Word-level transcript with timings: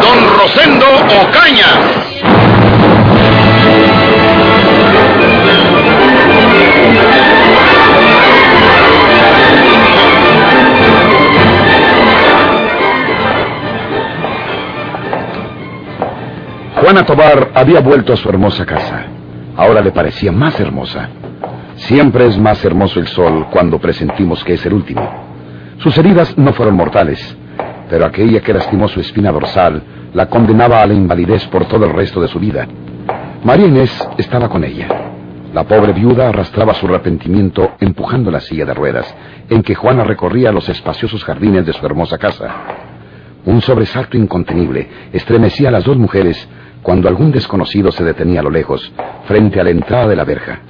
Don 0.00 0.38
Rosendo 0.38 0.86
Ocaña. 1.22 1.66
Juana 16.80 17.04
Tobar 17.04 17.50
había 17.54 17.80
vuelto 17.80 18.12
a 18.12 18.16
su 18.16 18.28
hermosa 18.28 18.64
casa. 18.64 19.04
Ahora 19.56 19.80
le 19.80 19.92
parecía 19.92 20.32
más 20.32 20.58
hermosa. 20.58 21.08
Siempre 21.76 22.26
es 22.26 22.38
más 22.38 22.64
hermoso 22.64 23.00
el 23.00 23.06
sol 23.08 23.46
cuando 23.50 23.78
presentimos 23.78 24.42
que 24.44 24.54
es 24.54 24.66
el 24.66 24.72
último. 24.72 25.08
Sus 25.78 25.96
heridas 25.98 26.36
no 26.36 26.52
fueron 26.52 26.76
mortales, 26.76 27.36
pero 27.90 28.06
aquella 28.06 28.40
que 28.40 28.54
lastimó 28.54 28.86
su 28.88 29.00
espina 29.00 29.32
dorsal 29.32 29.82
la 30.14 30.26
condenaba 30.26 30.80
a 30.80 30.86
la 30.86 30.94
invalidez 30.94 31.44
por 31.48 31.66
todo 31.66 31.84
el 31.84 31.92
resto 31.92 32.20
de 32.20 32.28
su 32.28 32.38
vida. 32.38 32.66
María 33.42 33.66
Inés 33.66 34.08
estaba 34.16 34.48
con 34.48 34.62
ella. 34.62 34.86
La 35.52 35.64
pobre 35.64 35.92
viuda 35.92 36.28
arrastraba 36.28 36.72
su 36.74 36.86
arrepentimiento 36.86 37.72
empujando 37.80 38.30
la 38.30 38.38
silla 38.38 38.64
de 38.64 38.74
ruedas, 38.74 39.12
en 39.48 39.62
que 39.62 39.74
Juana 39.74 40.04
recorría 40.04 40.52
los 40.52 40.68
espaciosos 40.68 41.24
jardines 41.24 41.66
de 41.66 41.72
su 41.72 41.84
hermosa 41.84 42.16
casa. 42.16 42.48
Un 43.44 43.60
sobresalto 43.60 44.16
incontenible 44.16 44.88
estremecía 45.12 45.70
a 45.70 45.72
las 45.72 45.82
dos 45.82 45.96
mujeres 45.96 46.48
cuando 46.82 47.08
algún 47.08 47.32
desconocido 47.32 47.90
se 47.90 48.04
detenía 48.04 48.38
a 48.38 48.44
lo 48.44 48.50
lejos, 48.50 48.92
frente 49.24 49.60
a 49.60 49.64
la 49.64 49.70
entrada 49.70 50.06
de 50.06 50.16
la 50.16 50.24
verja. 50.24 50.60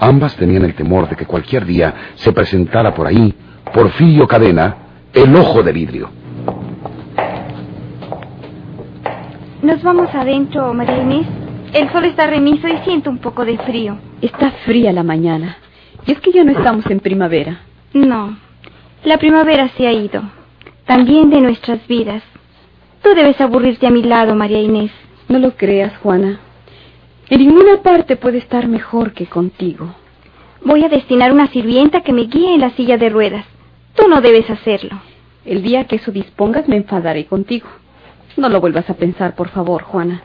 Ambas 0.00 0.34
tenían 0.34 0.64
el 0.64 0.74
temor 0.74 1.08
de 1.08 1.14
que 1.14 1.26
cualquier 1.26 1.64
día 1.64 1.94
se 2.16 2.32
presentara 2.32 2.92
por 2.92 3.06
ahí 3.06 3.32
Porfirio 3.72 4.26
Cadena, 4.26 4.76
el 5.12 5.36
ojo 5.36 5.62
de 5.62 5.72
vidrio. 5.72 6.21
Nos 9.62 9.80
vamos 9.84 10.12
adentro, 10.12 10.74
María 10.74 11.00
Inés. 11.00 11.26
El 11.72 11.88
sol 11.92 12.04
está 12.04 12.26
remiso 12.26 12.66
y 12.66 12.78
siento 12.78 13.10
un 13.10 13.18
poco 13.18 13.44
de 13.44 13.56
frío. 13.58 13.96
Está 14.20 14.50
fría 14.64 14.92
la 14.92 15.04
mañana. 15.04 15.56
Y 16.04 16.10
es 16.10 16.20
que 16.20 16.32
ya 16.32 16.42
no 16.42 16.50
estamos 16.50 16.84
en 16.90 16.98
primavera. 16.98 17.60
No, 17.94 18.36
la 19.04 19.18
primavera 19.18 19.68
se 19.76 19.86
ha 19.86 19.92
ido. 19.92 20.20
También 20.84 21.30
de 21.30 21.40
nuestras 21.40 21.86
vidas. 21.86 22.24
Tú 23.04 23.14
debes 23.14 23.40
aburrirte 23.40 23.86
a 23.86 23.90
mi 23.90 24.02
lado, 24.02 24.34
María 24.34 24.60
Inés. 24.60 24.90
No 25.28 25.38
lo 25.38 25.52
creas, 25.52 25.96
Juana. 25.98 26.40
En 27.30 27.38
ninguna 27.38 27.82
parte 27.82 28.16
puede 28.16 28.38
estar 28.38 28.66
mejor 28.66 29.12
que 29.12 29.26
contigo. 29.26 29.94
Voy 30.64 30.84
a 30.84 30.88
destinar 30.88 31.32
una 31.32 31.46
sirvienta 31.46 32.00
que 32.00 32.12
me 32.12 32.22
guíe 32.22 32.54
en 32.54 32.62
la 32.62 32.70
silla 32.70 32.98
de 32.98 33.10
ruedas. 33.10 33.46
Tú 33.94 34.08
no 34.08 34.20
debes 34.20 34.50
hacerlo. 34.50 35.00
El 35.44 35.62
día 35.62 35.84
que 35.84 35.96
eso 35.96 36.10
dispongas 36.10 36.66
me 36.66 36.76
enfadaré 36.78 37.26
contigo. 37.26 37.68
No 38.36 38.48
lo 38.48 38.60
vuelvas 38.60 38.88
a 38.88 38.94
pensar, 38.94 39.34
por 39.34 39.48
favor, 39.48 39.82
Juana. 39.82 40.22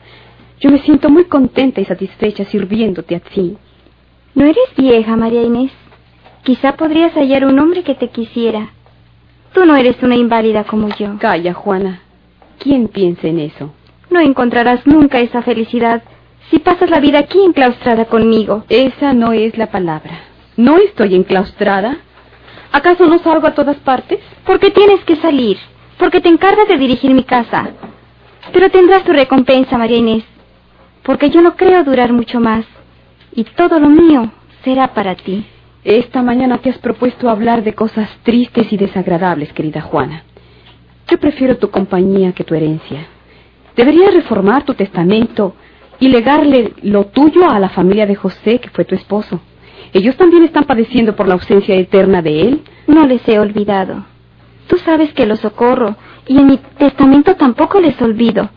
Yo 0.60 0.70
me 0.70 0.80
siento 0.80 1.08
muy 1.10 1.24
contenta 1.24 1.80
y 1.80 1.84
satisfecha 1.84 2.44
sirviéndote 2.44 3.14
a 3.16 3.20
ti. 3.20 3.56
No 4.34 4.44
eres 4.44 4.74
vieja, 4.76 5.16
María 5.16 5.42
Inés. 5.42 5.72
Quizá 6.42 6.76
podrías 6.76 7.14
hallar 7.14 7.44
un 7.44 7.58
hombre 7.58 7.82
que 7.82 7.94
te 7.94 8.08
quisiera. 8.08 8.70
Tú 9.52 9.64
no 9.64 9.76
eres 9.76 10.02
una 10.02 10.16
inválida 10.16 10.64
como 10.64 10.88
yo. 10.96 11.18
Calla, 11.18 11.54
Juana. 11.54 12.00
¿Quién 12.58 12.88
piensa 12.88 13.28
en 13.28 13.40
eso? 13.40 13.72
No 14.10 14.20
encontrarás 14.20 14.86
nunca 14.86 15.20
esa 15.20 15.42
felicidad 15.42 16.02
si 16.50 16.58
pasas 16.58 16.90
la 16.90 17.00
vida 17.00 17.18
aquí 17.18 17.38
enclaustrada 17.44 18.06
conmigo. 18.06 18.64
Esa 18.68 19.12
no 19.12 19.32
es 19.32 19.56
la 19.58 19.70
palabra. 19.70 20.20
No 20.56 20.78
estoy 20.78 21.14
enclaustrada. 21.14 21.98
¿Acaso 22.72 23.06
no 23.06 23.18
salgo 23.18 23.46
a 23.46 23.54
todas 23.54 23.76
partes? 23.76 24.18
Porque 24.44 24.70
tienes 24.70 25.04
que 25.04 25.16
salir. 25.16 25.58
Porque 25.98 26.20
te 26.20 26.28
encargas 26.28 26.68
de 26.68 26.78
dirigir 26.78 27.12
mi 27.12 27.24
casa. 27.24 27.70
Pero 28.52 28.70
tendrás 28.70 29.04
tu 29.04 29.12
recompensa, 29.12 29.78
María 29.78 29.98
Inés. 29.98 30.24
Porque 31.02 31.30
yo 31.30 31.40
no 31.42 31.56
creo 31.56 31.84
durar 31.84 32.12
mucho 32.12 32.40
más. 32.40 32.64
Y 33.32 33.44
todo 33.44 33.78
lo 33.78 33.88
mío 33.88 34.30
será 34.64 34.94
para 34.94 35.14
ti. 35.14 35.44
Esta 35.84 36.22
mañana 36.22 36.58
te 36.58 36.70
has 36.70 36.78
propuesto 36.78 37.30
hablar 37.30 37.62
de 37.62 37.74
cosas 37.74 38.10
tristes 38.22 38.72
y 38.72 38.76
desagradables, 38.76 39.52
querida 39.52 39.80
Juana. 39.80 40.24
Yo 41.08 41.18
prefiero 41.18 41.56
tu 41.56 41.70
compañía 41.70 42.32
que 42.32 42.44
tu 42.44 42.54
herencia. 42.54 43.06
Deberías 43.76 44.12
reformar 44.12 44.64
tu 44.64 44.74
testamento 44.74 45.54
y 46.00 46.08
legarle 46.08 46.74
lo 46.82 47.06
tuyo 47.06 47.48
a 47.48 47.58
la 47.58 47.68
familia 47.70 48.06
de 48.06 48.16
José, 48.16 48.58
que 48.60 48.70
fue 48.70 48.84
tu 48.84 48.94
esposo. 48.94 49.40
Ellos 49.92 50.16
también 50.16 50.44
están 50.44 50.64
padeciendo 50.64 51.16
por 51.16 51.28
la 51.28 51.34
ausencia 51.34 51.74
eterna 51.74 52.20
de 52.20 52.42
él. 52.42 52.62
No 52.86 53.06
les 53.06 53.26
he 53.28 53.38
olvidado. 53.38 54.04
Tú 54.68 54.76
sabes 54.78 55.12
que 55.14 55.26
los 55.26 55.40
socorro 55.40 55.96
y 56.26 56.38
en 56.38 56.46
mi 56.46 56.58
testamento 56.78 57.34
tampoco 57.34 57.80
les 57.80 58.00
olvido. 58.00 58.50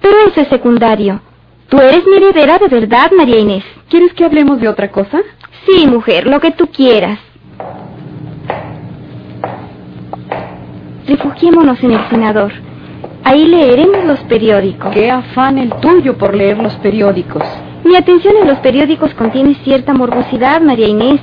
Pero 0.00 0.16
eso 0.26 0.40
es 0.40 0.48
secundario. 0.48 1.20
Tú 1.68 1.78
eres 1.78 2.04
mi 2.06 2.16
heredera 2.16 2.58
de 2.58 2.68
verdad, 2.68 3.10
María 3.16 3.38
Inés. 3.38 3.64
¿Quieres 3.88 4.12
que 4.14 4.24
hablemos 4.24 4.60
de 4.60 4.68
otra 4.68 4.90
cosa? 4.90 5.20
Sí, 5.66 5.86
mujer, 5.86 6.26
lo 6.26 6.40
que 6.40 6.52
tú 6.52 6.68
quieras. 6.68 7.18
Refugiémonos 11.06 11.82
en 11.82 11.92
el 11.92 12.08
senador. 12.08 12.52
Ahí 13.24 13.44
leeremos 13.44 14.04
los 14.04 14.20
periódicos. 14.20 14.94
Qué 14.94 15.10
afán 15.10 15.58
el 15.58 15.70
tuyo 15.80 16.16
por 16.16 16.34
leer 16.34 16.58
los 16.58 16.74
periódicos. 16.76 17.42
Mi 17.84 17.96
atención 17.96 18.36
en 18.40 18.48
los 18.48 18.58
periódicos 18.58 19.12
contiene 19.14 19.54
cierta 19.64 19.92
morbosidad, 19.92 20.60
María 20.62 20.88
Inés. 20.88 21.20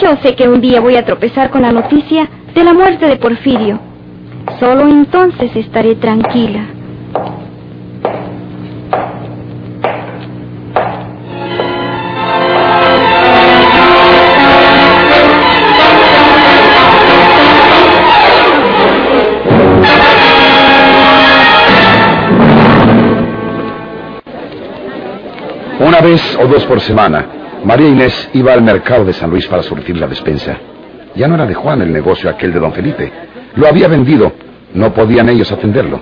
Yo 0.00 0.16
sé 0.22 0.34
que 0.34 0.48
un 0.48 0.60
día 0.60 0.80
voy 0.80 0.96
a 0.96 1.04
tropezar 1.04 1.50
con 1.50 1.62
la 1.62 1.72
noticia 1.72 2.28
de 2.54 2.64
la 2.64 2.72
muerte 2.72 3.06
de 3.06 3.16
Porfirio. 3.16 3.78
Solo 4.58 4.88
entonces 4.88 5.54
estaré 5.54 5.94
tranquila. 5.96 6.60
Una 25.80 26.00
vez 26.00 26.38
o 26.38 26.46
dos 26.46 26.64
por 26.66 26.80
semana, 26.80 27.26
María 27.64 27.88
Inés 27.88 28.30
iba 28.34 28.52
al 28.52 28.62
mercado 28.62 29.04
de 29.04 29.12
San 29.12 29.30
Luis 29.30 29.46
para 29.46 29.62
surtir 29.62 29.96
la 29.96 30.06
despensa. 30.06 30.58
Ya 31.14 31.28
no 31.28 31.34
era 31.34 31.46
de 31.46 31.54
Juan 31.54 31.82
el 31.82 31.92
negocio 31.92 32.30
aquel 32.30 32.52
de 32.52 32.60
don 32.60 32.72
Felipe. 32.72 33.12
Lo 33.56 33.66
había 33.66 33.88
vendido. 33.88 34.32
No 34.74 34.92
podían 34.92 35.28
ellos 35.28 35.50
atenderlo. 35.50 36.00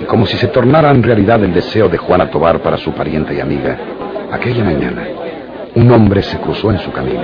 Y 0.00 0.04
como 0.04 0.26
si 0.26 0.36
se 0.36 0.48
tornara 0.48 0.90
en 0.90 1.02
realidad 1.02 1.42
el 1.42 1.54
deseo 1.54 1.88
de 1.88 1.96
Juana 1.96 2.30
Tobar 2.30 2.60
para 2.60 2.76
su 2.76 2.92
pariente 2.92 3.34
y 3.34 3.40
amiga, 3.40 3.78
aquella 4.30 4.62
mañana, 4.62 5.02
un 5.74 5.90
hombre 5.90 6.22
se 6.22 6.38
cruzó 6.38 6.70
en 6.70 6.78
su 6.78 6.92
camino. 6.92 7.22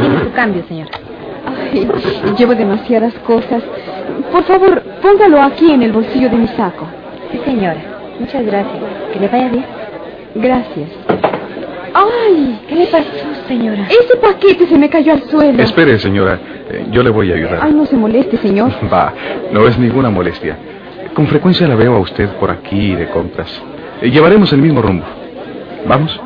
Tiene 0.00 0.20
su 0.24 0.32
cambio, 0.32 0.64
señora. 0.68 0.90
Ay, 1.72 1.88
llevo 2.36 2.54
demasiadas 2.54 3.14
cosas. 3.26 3.62
Por 4.30 4.44
favor, 4.44 4.82
póngalo 5.00 5.42
aquí 5.42 5.70
en 5.70 5.82
el 5.82 5.92
bolsillo 5.92 6.28
de 6.28 6.36
mi 6.36 6.48
saco. 6.48 6.86
Sí, 7.32 7.40
señora. 7.44 7.80
Muchas 8.20 8.44
gracias. 8.44 8.82
Que 9.12 9.20
le 9.20 9.28
vaya 9.28 9.48
bien. 9.48 9.64
Gracias. 10.34 11.05
¡Ay! 11.98 12.60
¿Qué 12.68 12.74
le 12.76 12.86
pasó, 12.88 13.06
señora? 13.48 13.86
Ese 13.88 14.16
paquete 14.20 14.66
se 14.66 14.78
me 14.78 14.88
cayó 14.90 15.12
al 15.14 15.22
suelo. 15.30 15.62
Espere, 15.62 15.98
señora. 15.98 16.38
Eh, 16.70 16.86
Yo 16.90 17.02
le 17.02 17.08
voy 17.10 17.32
a 17.32 17.36
ayudar. 17.36 17.60
Ay, 17.62 17.72
no 17.72 17.86
se 17.86 17.96
moleste, 17.96 18.36
señor. 18.36 18.70
Va, 18.92 19.12
no 19.52 19.66
es 19.66 19.78
ninguna 19.78 20.10
molestia. 20.10 20.56
Con 21.14 21.26
frecuencia 21.26 21.66
la 21.66 21.74
veo 21.76 21.94
a 21.94 21.98
usted 22.00 22.28
por 22.38 22.50
aquí 22.50 22.94
de 22.94 23.06
compras. 23.08 23.62
Eh, 24.02 24.10
Llevaremos 24.10 24.52
el 24.52 24.60
mismo 24.60 24.82
rumbo. 24.82 25.04
¿Vamos? 25.86 26.20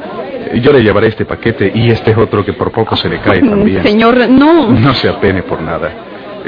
Eh, 0.52 0.60
Yo 0.60 0.72
le 0.72 0.82
llevaré 0.82 1.06
este 1.08 1.24
paquete 1.24 1.70
y 1.74 1.90
este 1.90 2.14
otro 2.16 2.44
que 2.44 2.52
por 2.54 2.72
poco 2.72 2.96
se 2.96 3.08
le 3.08 3.20
cae 3.20 3.40
también. 3.48 3.82
Señor, 3.84 4.28
no. 4.28 4.70
No 4.72 4.94
se 4.94 5.08
apene 5.08 5.42
por 5.44 5.60
nada. 5.62 5.90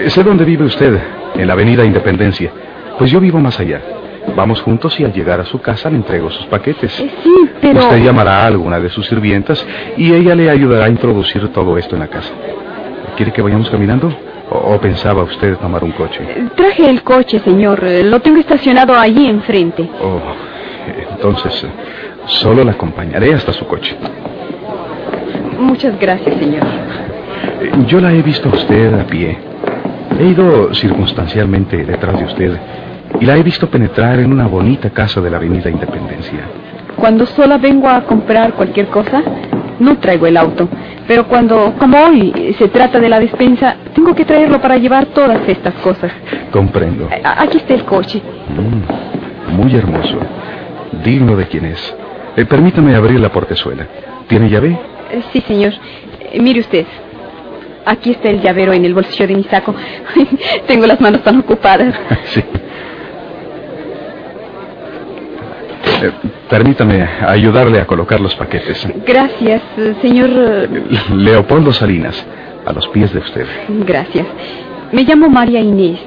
Sé 0.09 0.25
dónde 0.25 0.45
vive 0.45 0.65
usted, 0.65 0.99
en 1.37 1.47
la 1.47 1.53
avenida 1.53 1.85
Independencia. 1.85 2.51
Pues 2.99 3.11
yo 3.11 3.21
vivo 3.21 3.39
más 3.39 3.61
allá. 3.61 3.81
Vamos 4.37 4.63
juntos 4.63 4.99
y 5.01 5.05
al 5.05 5.13
llegar 5.13 5.41
a 5.41 5.45
su 5.45 5.61
casa 5.61 5.91
le 5.91 5.97
entrego 5.97 6.31
sus 6.31 6.47
paquetes. 6.47 6.99
Eh, 7.01 7.11
Sí, 7.23 7.35
pero... 7.61 7.81
Usted 7.81 7.99
llamará 8.03 8.43
a 8.43 8.47
alguna 8.47 8.79
de 8.81 8.89
sus 8.89 9.07
sirvientas 9.07 9.65
y 9.97 10.13
ella 10.13 10.35
le 10.35 10.49
ayudará 10.49 10.87
a 10.87 10.89
introducir 10.89 11.49
todo 11.49 11.77
esto 11.77 11.97
en 11.97 12.01
la 12.01 12.09
casa. 12.09 12.33
¿Quiere 13.17 13.33
que 13.33 13.43
vayamos 13.43 13.69
caminando? 13.69 14.13
¿O, 14.51 14.75
o 14.75 14.81
pensaba 14.81 15.23
usted 15.25 15.57
tomar 15.57 15.83
un 15.85 15.93
coche? 15.93 16.21
Traje 16.57 16.89
el 16.89 17.03
coche, 17.03 17.41
señor. 17.41 17.83
Lo 17.83 18.21
tengo 18.21 18.39
estacionado 18.39 18.95
allí 18.97 19.27
enfrente. 19.27 19.89
Oh, 20.03 20.21
entonces, 21.15 21.65
eh, 21.65 21.69
solo 22.27 22.65
la 22.65 22.73
acompañaré 22.73 23.35
hasta 23.35 23.53
su 23.53 23.67
coche. 23.67 23.97
Muchas 25.59 25.99
gracias, 25.99 26.37
señor. 26.39 26.63
Eh, 27.61 27.71
Yo 27.87 28.01
la 28.01 28.13
he 28.13 28.23
visto 28.23 28.49
a 28.49 28.53
usted 28.53 28.95
a 28.95 29.05
pie. 29.07 29.37
He 30.19 30.25
ido 30.27 30.73
circunstancialmente 30.75 31.85
detrás 31.85 32.19
de 32.19 32.25
usted 32.25 32.59
y 33.21 33.25
la 33.27 33.37
he 33.37 33.43
visto 33.43 33.69
penetrar 33.69 34.19
en 34.19 34.33
una 34.33 34.47
bonita 34.47 34.91
casa 34.91 35.21
de 35.21 35.31
la 35.31 35.37
Avenida 35.37 35.71
Independencia. 35.71 36.41
Cuando 36.97 37.27
sola 37.27 37.59
vengo 37.59 37.89
a 37.89 38.03
comprar 38.03 38.53
cualquier 38.55 38.87
cosa, 38.89 39.23
no 39.79 39.99
traigo 39.99 40.27
el 40.27 40.37
auto. 40.37 40.69
Pero 41.09 41.27
cuando, 41.27 41.75
como 41.79 41.99
hoy, 41.99 42.55
se 42.59 42.69
trata 42.69 43.01
de 43.01 43.09
la 43.09 43.19
despensa, 43.19 43.77
tengo 43.95 44.15
que 44.15 44.25
traerlo 44.25 44.61
para 44.61 44.77
llevar 44.77 45.07
todas 45.07 45.41
estas 45.49 45.75
cosas. 45.75 46.13
Comprendo. 46.53 47.09
A- 47.25 47.43
Aquí 47.43 47.57
está 47.59 47.75
el 47.75 47.85
coche. 47.85 48.23
Mm, 48.49 49.57
muy 49.57 49.75
hermoso. 49.75 50.19
Digno 51.05 51.35
de 51.37 51.47
quien 51.47 51.65
es. 51.67 51.95
Eh, 52.37 52.45
permítame 52.45 52.95
abrir 52.95 53.19
la 53.19 53.31
portezuela. 53.31 53.87
¿Tiene 54.29 54.49
llave? 54.49 54.79
Eh, 55.11 55.23
Sí, 55.33 55.41
señor. 55.47 55.73
Eh, 56.33 56.41
Mire 56.41 56.61
usted. 56.61 56.87
Aquí 57.85 58.13
está 58.13 58.29
el 58.31 58.41
llavero 58.41 58.73
en 58.73 58.85
el 58.85 58.95
bolsillo 58.95 59.27
de 59.27 59.35
mi 59.35 59.45
saco. 59.45 59.75
Tengo 60.69 60.87
las 60.87 61.01
manos 61.01 61.23
tan 61.25 61.41
ocupadas. 61.41 61.95
sí. 62.27 62.45
Eh, 66.03 66.11
permítame 66.51 67.07
ayudarle 67.27 67.81
a 67.81 67.87
colocar 67.87 68.21
los 68.21 68.35
paquetes. 68.35 68.87
Gracias, 69.07 69.63
señor. 70.01 70.31
eh, 70.33 70.69
Leopoldo 71.17 71.73
Salinas, 71.73 72.27
a 72.67 72.73
los 72.73 72.89
pies 72.89 73.13
de 73.13 73.21
usted. 73.21 73.47
Gracias. 73.87 74.27
Me 74.93 75.05
llamo 75.05 75.29
María 75.29 75.61
Inés. 75.61 76.01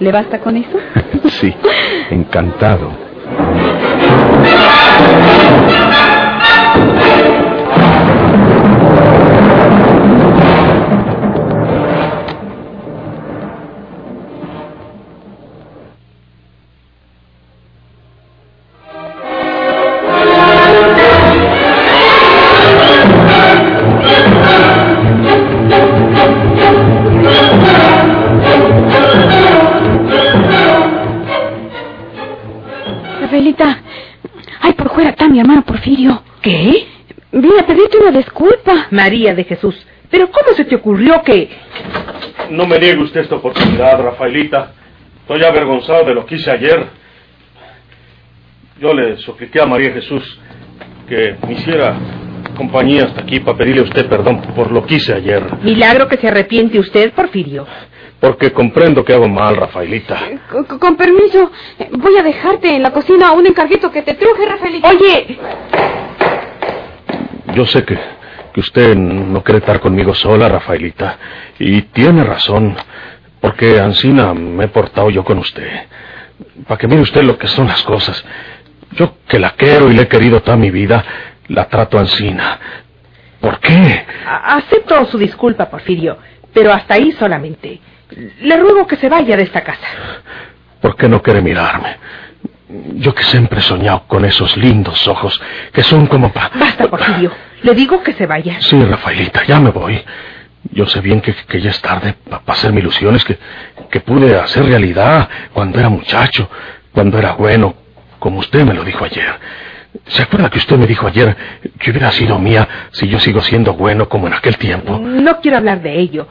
¿Le 0.00 0.12
basta 0.12 0.38
con 0.40 0.56
eso? 0.56 0.78
sí, 1.28 1.54
encantado. 2.10 2.90
mi 35.38 35.42
hermano 35.42 35.64
Porfirio. 35.64 36.20
¿Qué? 36.42 36.88
Vine 37.30 37.60
a 37.60 37.66
pedirte 37.66 37.96
una 37.98 38.10
disculpa. 38.10 38.88
María 38.90 39.36
de 39.36 39.44
Jesús. 39.44 39.76
¿Pero 40.10 40.30
cómo 40.32 40.52
se 40.56 40.64
te 40.64 40.74
ocurrió 40.74 41.22
que...? 41.22 41.48
No 42.50 42.66
me 42.66 42.76
niegue 42.78 43.00
usted 43.02 43.20
esta 43.20 43.36
oportunidad, 43.36 44.02
Rafaelita. 44.02 44.72
Estoy 45.20 45.44
avergonzado 45.44 46.04
de 46.06 46.14
lo 46.14 46.26
que 46.26 46.34
hice 46.36 46.50
ayer. 46.50 46.86
Yo 48.80 48.92
le 48.94 49.18
supliqué 49.18 49.60
a 49.60 49.66
María 49.66 49.92
Jesús 49.92 50.40
que 51.08 51.36
me 51.46 51.52
hiciera 51.52 51.96
compañía 52.56 53.04
hasta 53.04 53.22
aquí 53.22 53.38
para 53.38 53.56
pedirle 53.58 53.82
a 53.82 53.84
usted 53.84 54.08
perdón 54.08 54.42
por 54.56 54.72
lo 54.72 54.84
que 54.84 54.96
hice 54.96 55.14
ayer. 55.14 55.44
Milagro 55.62 56.08
que 56.08 56.16
se 56.16 56.26
arrepiente 56.26 56.80
usted, 56.80 57.12
Porfirio. 57.12 57.64
Porque 58.20 58.52
comprendo 58.52 59.04
que 59.04 59.12
hago 59.14 59.28
mal, 59.28 59.56
Rafaelita. 59.56 60.18
Con, 60.50 60.64
con- 60.64 60.78
con 60.78 60.96
permiso, 60.96 61.50
eh, 61.78 61.88
voy 61.92 62.16
a 62.16 62.22
dejarte 62.22 62.74
en 62.74 62.82
la 62.82 62.90
cocina 62.92 63.30
un 63.32 63.46
encarguito 63.46 63.90
que 63.92 64.02
te 64.02 64.14
truje, 64.14 64.44
Rafaelita. 64.44 64.88
Oye, 64.88 65.38
Yo 67.54 67.64
sé 67.66 67.84
que, 67.84 67.98
que 68.52 68.60
usted 68.60 68.96
no 68.96 69.42
quiere 69.42 69.58
estar 69.60 69.80
conmigo 69.80 70.14
sola, 70.14 70.48
Rafaelita. 70.48 71.16
Y 71.58 71.82
tiene 71.82 72.24
razón. 72.24 72.76
Porque 73.40 73.78
Ancina 73.78 74.34
me 74.34 74.64
he 74.64 74.68
portado 74.68 75.10
yo 75.10 75.22
con 75.24 75.38
usted. 75.38 75.68
Para 76.66 76.76
que 76.78 76.88
mire 76.88 77.02
usted 77.02 77.22
lo 77.22 77.38
que 77.38 77.46
son 77.46 77.68
las 77.68 77.82
cosas. 77.84 78.24
Yo 78.92 79.14
que 79.28 79.38
la 79.38 79.50
quiero 79.50 79.88
y 79.90 79.94
le 79.94 80.02
he 80.02 80.08
querido 80.08 80.40
toda 80.42 80.56
mi 80.56 80.70
vida, 80.72 81.04
la 81.48 81.68
trato 81.68 81.98
Ancina. 81.98 82.58
¿Por 83.40 83.60
qué? 83.60 84.04
a- 84.26 84.56
acepto 84.56 85.04
su 85.06 85.18
disculpa, 85.18 85.70
Porfirio, 85.70 86.18
pero 86.52 86.72
hasta 86.72 86.94
ahí 86.94 87.12
solamente. 87.12 87.80
Le 88.40 88.56
ruego 88.56 88.86
que 88.86 88.96
se 88.96 89.08
vaya 89.08 89.36
de 89.36 89.42
esta 89.42 89.62
casa. 89.62 89.86
¿Por 90.80 90.96
qué 90.96 91.08
no 91.08 91.22
quiere 91.22 91.42
mirarme? 91.42 91.96
Yo 92.96 93.14
que 93.14 93.22
siempre 93.24 93.60
he 93.60 93.62
soñado 93.62 94.04
con 94.06 94.24
esos 94.24 94.56
lindos 94.56 95.06
ojos 95.08 95.40
que 95.72 95.82
son 95.82 96.06
como 96.06 96.32
pa... 96.32 96.50
Basta, 96.54 96.88
Porfirio. 96.88 97.32
Le 97.62 97.74
digo 97.74 98.02
que 98.02 98.12
se 98.12 98.26
vaya. 98.26 98.60
Sí, 98.60 98.80
Rafaelita, 98.82 99.44
ya 99.44 99.58
me 99.58 99.70
voy. 99.70 100.02
Yo 100.70 100.86
sé 100.86 101.00
bien 101.00 101.20
que, 101.20 101.34
que 101.34 101.60
ya 101.60 101.70
es 101.70 101.80
tarde 101.80 102.14
para 102.28 102.42
hacerme 102.46 102.80
ilusiones 102.80 103.24
que, 103.24 103.38
que 103.90 104.00
pude 104.00 104.36
hacer 104.38 104.64
realidad 104.66 105.28
cuando 105.52 105.78
era 105.78 105.88
muchacho, 105.88 106.48
cuando 106.92 107.18
era 107.18 107.32
bueno, 107.32 107.74
como 108.18 108.40
usted 108.40 108.64
me 108.64 108.74
lo 108.74 108.84
dijo 108.84 109.04
ayer. 109.04 109.34
¿Se 110.08 110.22
acuerda 110.22 110.50
que 110.50 110.58
usted 110.58 110.76
me 110.76 110.86
dijo 110.86 111.06
ayer 111.06 111.34
que 111.78 111.90
hubiera 111.90 112.10
sido 112.12 112.38
mía 112.38 112.68
si 112.92 113.08
yo 113.08 113.18
sigo 113.18 113.40
siendo 113.40 113.72
bueno 113.72 114.08
como 114.08 114.26
en 114.26 114.34
aquel 114.34 114.56
tiempo? 114.58 114.98
No 114.98 115.40
quiero 115.40 115.56
hablar 115.56 115.80
de 115.80 115.98
ello. 115.98 116.28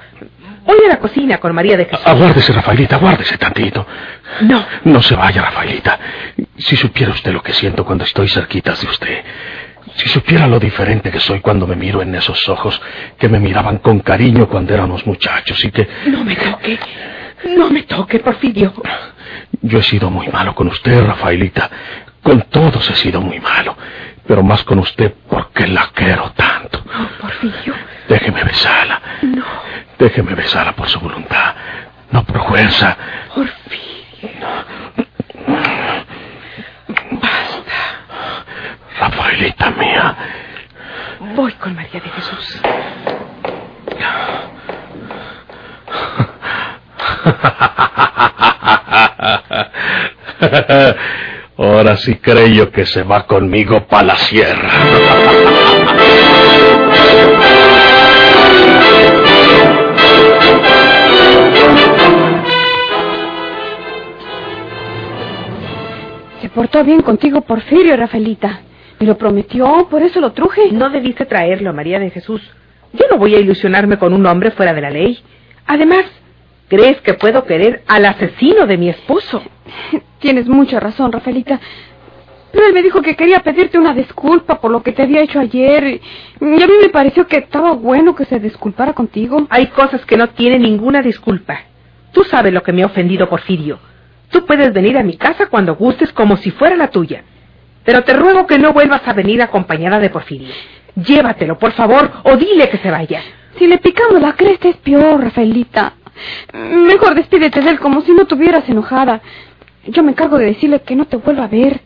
Voy 0.68 0.80
a 0.86 0.90
la 0.90 1.00
cocina 1.00 1.38
con 1.38 1.56
María 1.56 1.78
de 1.78 1.86
Jesús. 1.86 2.06
Aguárdese, 2.06 2.52
Rafaelita, 2.52 2.98
aguárdese 2.98 3.38
tantito. 3.38 3.88
No. 4.42 4.66
No 4.84 5.02
se 5.02 5.16
vaya, 5.16 5.42
Rafaelita. 5.42 5.98
Si 6.58 6.76
supiera 6.76 7.14
usted 7.14 7.32
lo 7.32 7.42
que 7.42 7.54
siento 7.54 7.86
cuando 7.86 8.04
estoy 8.04 8.28
cerquita 8.28 8.74
de 8.74 8.86
usted. 8.88 9.24
Si 9.96 10.10
supiera 10.10 10.46
lo 10.46 10.60
diferente 10.60 11.10
que 11.10 11.22
soy 11.22 11.40
cuando 11.40 11.66
me 11.66 11.76
miro 11.78 12.02
en 12.02 12.14
esos 12.14 12.50
ojos 12.50 12.80
que 13.18 13.30
me 13.30 13.40
miraban 13.40 13.78
con 13.78 14.00
cariño 14.02 14.48
cuando 14.50 14.74
éramos 14.74 15.08
muchachos 15.08 15.64
y 15.64 15.72
que 15.72 15.88
No 16.08 16.24
me 16.26 16.36
toque. 16.36 16.78
No 17.56 17.70
me 17.70 17.84
toque, 17.84 18.20
Porfirio. 18.20 18.74
yo 19.62 19.80
he 19.80 19.84
sido 19.84 20.10
muy 20.12 20.28
malo 20.28 20.54
con 20.54 20.68
usted, 20.68 21.02
Rafaelita. 21.02 21.70
Con 22.22 22.42
todos 22.50 22.90
he 22.90 22.96
sido 22.96 23.22
muy 23.22 23.40
malo. 23.40 23.78
Pero 24.28 24.44
más 24.44 24.64
con 24.66 24.80
usted 24.80 25.14
porque 25.30 25.66
la 25.66 25.90
quiero 25.94 26.32
tanto. 26.36 26.84
Porfirio. 27.22 27.74
Déjeme 28.10 28.44
besarla. 28.44 28.77
Déjeme 29.98 30.36
besarla 30.36 30.74
por 30.74 30.88
su 30.88 31.00
voluntad. 31.00 31.56
No 32.12 32.24
por 32.24 32.48
fuerza. 32.48 32.98
Porfirio. 33.34 34.48
Rafaelita 39.00 39.72
mía. 39.72 40.16
Voy 41.36 41.52
con 41.54 41.76
María 41.76 42.00
de 42.00 42.10
Jesús. 42.10 42.62
Ahora 51.58 51.98
sí 51.98 52.16
creo 52.18 52.72
que 52.72 52.86
se 52.86 53.02
va 53.04 53.26
conmigo 53.26 53.88
para 53.88 54.04
la 54.04 54.16
sierra. 54.18 54.70
Se 66.48 66.54
portó 66.54 66.82
bien 66.82 67.02
contigo, 67.02 67.42
Porfirio, 67.42 67.98
Rafaelita. 67.98 68.62
Me 69.02 69.06
lo 69.06 69.18
prometió, 69.18 69.86
por 69.90 70.02
eso 70.02 70.22
lo 70.22 70.32
truje. 70.32 70.72
No 70.72 70.90
debiste 70.90 71.26
traerlo, 71.26 71.74
María 71.74 72.00
de 72.00 72.10
Jesús. 72.10 72.42
Yo 72.94 73.06
no 73.12 73.18
voy 73.18 73.36
a 73.36 73.40
ilusionarme 73.40 74.00
con 74.00 74.14
un 74.14 74.26
hombre 74.26 74.52
fuera 74.52 74.74
de 74.74 74.80
la 74.80 74.90
ley. 74.90 75.20
Además, 75.66 76.06
¿crees 76.70 77.02
que 77.02 77.16
puedo 77.16 77.44
querer 77.44 77.84
al 77.86 78.06
asesino 78.06 78.66
de 78.66 78.78
mi 78.78 78.88
esposo? 78.88 79.44
Tienes 80.20 80.48
mucha 80.48 80.80
razón, 80.80 81.12
Rafaelita. 81.12 81.60
Pero 82.54 82.66
él 82.66 82.74
me 82.74 82.82
dijo 82.82 83.02
que 83.02 83.18
quería 83.18 83.40
pedirte 83.40 83.78
una 83.78 83.94
disculpa 83.94 84.62
por 84.62 84.72
lo 84.72 84.82
que 84.82 84.94
te 84.94 85.04
había 85.04 85.24
hecho 85.24 85.42
ayer. 85.42 86.00
Y 86.40 86.64
a 86.64 86.68
mí 86.68 86.74
me 86.82 86.88
pareció 86.88 87.28
que 87.28 87.40
estaba 87.40 87.74
bueno 87.74 88.16
que 88.16 88.24
se 88.24 88.40
disculpara 88.40 88.94
contigo. 88.94 89.48
Hay 89.50 89.68
cosas 89.68 90.06
que 90.06 90.16
no 90.16 90.30
tienen 90.30 90.62
ninguna 90.62 91.02
disculpa. 91.02 91.60
Tú 92.14 92.24
sabes 92.24 92.54
lo 92.54 92.64
que 92.64 92.72
me 92.72 92.84
ha 92.84 92.86
ofendido, 92.86 93.28
Porfirio. 93.28 93.80
Tú 94.30 94.46
puedes 94.46 94.74
venir 94.74 94.98
a 94.98 95.04
mi 95.04 95.18
casa 95.18 95.48
cuando 95.48 95.76
gustes 95.76 96.12
como 96.12 96.38
si 96.38 96.52
fuera 96.52 96.76
la 96.76 96.90
tuya. 96.90 97.24
Pero 97.84 98.04
te 98.04 98.14
ruego 98.14 98.46
que 98.46 98.60
no 98.60 98.74
vuelvas 98.74 99.02
a 99.08 99.14
venir 99.14 99.42
acompañada 99.42 100.00
de 100.00 100.10
Porfirio. 100.10 100.54
Llévatelo, 100.96 101.58
por 101.58 101.72
favor, 101.72 102.12
o 102.24 102.36
dile 102.36 102.70
que 102.70 102.78
se 102.78 102.92
vaya. 102.92 103.22
Si 103.58 103.68
le 103.68 103.78
picamos 103.78 104.22
la 104.22 104.34
cresta 104.34 104.68
es 104.68 104.78
peor, 104.78 105.22
Rafaelita. 105.22 105.94
Mejor 106.54 107.16
despídete 107.16 107.62
de 107.62 107.70
él 107.72 107.80
como 107.80 108.02
si 108.02 108.12
no 108.12 108.24
estuvieras 108.24 108.68
enojada. 108.68 109.22
Yo 109.86 110.04
me 110.04 110.12
encargo 110.12 110.38
de 110.38 110.48
decirle 110.48 110.82
que 110.82 110.96
no 110.96 111.06
te 111.06 111.18
vuelva 111.18 111.46
a 111.46 111.48
ver. 111.48 111.80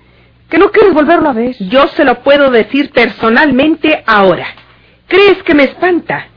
Que 0.50 0.58
no 0.58 0.72
quieres 0.72 0.94
volverlo 0.94 1.30
a 1.30 1.34
ver. 1.34 1.56
Yo 1.60 1.88
se 1.90 2.04
lo 2.04 2.24
puedo 2.24 2.50
decir 2.50 2.92
personalmente 2.92 4.04
ahora. 4.06 4.48
¿Crees 5.08 5.44
que 5.44 5.54
me 5.54 5.64
espanta? 5.64 6.28